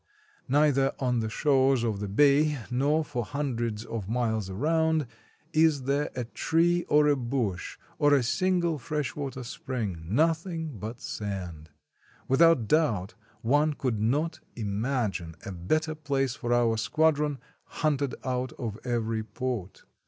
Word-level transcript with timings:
Neither 0.47 0.93
on 0.97 1.19
the 1.19 1.29
shores 1.29 1.83
of 1.83 1.99
the 1.99 2.07
bay, 2.07 2.57
nor 2.71 3.05
for 3.05 3.23
hundreds 3.23 3.85
of 3.85 4.09
miles 4.09 4.49
around, 4.49 5.05
is 5.53 5.83
there 5.83 6.09
a 6.15 6.23
tree, 6.23 6.85
or 6.89 7.07
a 7.07 7.15
bush, 7.15 7.77
or 7.99 8.15
a 8.15 8.23
single 8.23 8.79
fresh 8.79 9.15
water 9.15 9.43
spring— 9.43 10.07
nothing 10.09 10.79
but 10.79 10.99
sand. 11.01 11.69
Without 12.27 12.67
doubt, 12.67 13.13
one 13.43 13.73
could 13.73 13.99
not 14.01 14.39
imagine 14.55 15.35
a 15.45 15.51
better 15.51 15.93
place 15.93 16.33
for 16.33 16.51
our 16.51 16.77
squadron, 16.77 17.37
hunted 17.65 18.15
out 18.23 18.53
of 18.53 18.79
every 18.83 19.21
port. 19.21 19.83